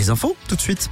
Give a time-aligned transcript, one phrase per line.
[0.00, 0.88] les infos, tout de suite.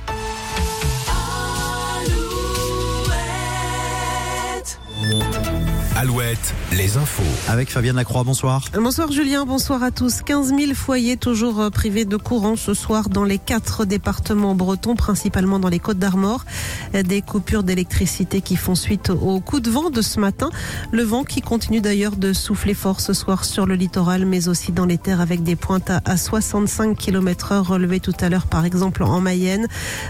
[6.00, 7.24] Alouette, les infos.
[7.48, 8.62] Avec Fabienne Lacroix, bonsoir.
[8.72, 10.22] Bonsoir Julien, bonsoir à tous.
[10.22, 14.94] 15 000 foyers toujours euh, privés de courant ce soir dans les quatre départements bretons,
[14.94, 16.44] principalement dans les Côtes d'Armor.
[16.92, 20.50] Des coupures d'électricité qui font suite au coup de vent de ce matin.
[20.92, 24.70] Le vent qui continue d'ailleurs de souffler fort ce soir sur le littoral, mais aussi
[24.70, 28.64] dans les terres avec des pointes à 65 km heure relevées tout à l'heure, par
[28.64, 29.66] exemple en Mayenne.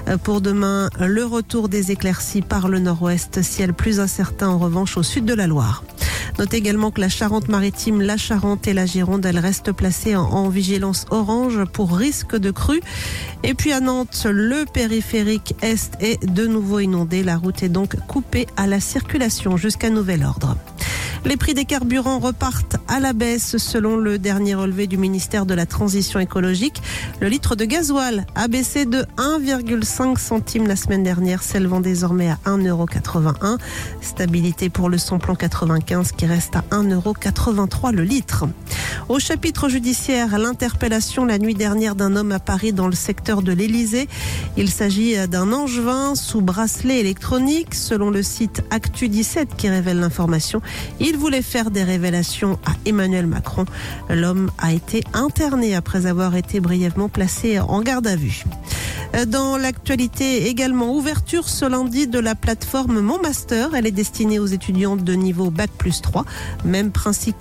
[0.06, 4.98] Euh, Pour demain, le retour des éclaircies par le nord-ouest, ciel plus incertain en revanche
[4.98, 5.78] au sud de la Loire.
[6.38, 11.06] Notez également que la Charente-Maritime, la Charente et la Gironde, elles restent placées en, vigilance
[11.10, 12.80] orange pour risque de crue.
[13.42, 17.22] Et puis à Nantes, le périphérique Est est de nouveau inondé.
[17.22, 20.56] La route est donc coupée à la circulation jusqu'à nouvel ordre.
[21.28, 25.52] Les prix des carburants repartent à la baisse selon le dernier relevé du ministère de
[25.52, 26.80] la Transition écologique.
[27.20, 32.38] Le litre de gasoil a baissé de 1,5 centime la semaine dernière, s'élevant désormais à
[32.46, 33.58] 1,81€.
[34.00, 38.46] Stabilité pour le samplon 95 qui reste à 1,83€ le litre.
[39.10, 43.52] Au chapitre judiciaire, l'interpellation la nuit dernière d'un homme à Paris dans le secteur de
[43.52, 44.08] l'Élysée.
[44.56, 47.74] Il s'agit d'un angevin sous bracelet électronique.
[47.74, 50.62] Selon le site Actu 17 qui révèle l'information,
[51.18, 53.64] voulait faire des révélations à Emmanuel Macron.
[54.08, 58.44] L'homme a été interné après avoir été brièvement placé en garde à vue.
[59.26, 63.74] Dans l'actualité également, ouverture ce lundi de la plateforme Mon Master.
[63.74, 66.24] Elle est destinée aux étudiants de niveau Bac plus 3.
[66.64, 67.36] Même principe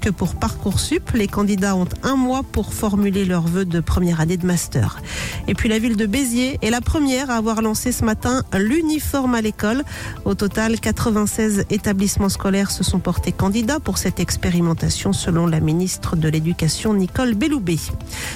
[0.00, 1.12] que pour Parcoursup.
[1.14, 5.00] Les candidats ont un mois pour formuler leurs vœux de première année de master.
[5.46, 9.34] Et puis la ville de Béziers est la première à avoir lancé ce matin l'uniforme
[9.34, 9.84] à l'école.
[10.24, 16.16] Au total, 96 établissements scolaires se sont portés candidats pour cette expérimentation selon la ministre
[16.16, 17.78] de l'Éducation Nicole Belloubet.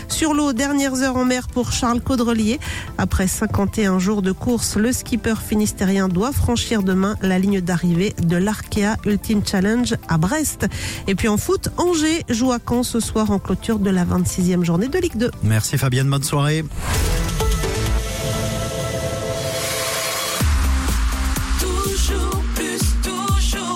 [0.08, 2.60] Sur l'eau, dernières heures en mer pour Charles Caudrelier.
[2.98, 8.36] Après 51 jours de course, le skipper finistérien doit franchir demain la ligne d'arrivée de
[8.36, 10.66] l'Arkea Ultimate Challenge à Brest.
[11.06, 14.64] Et puis en foot, Angers joue à Caen ce soir en clôture de la 26e
[14.64, 15.30] journée de Ligue 2.
[15.42, 16.64] Merci Fabienne, bonne soirée.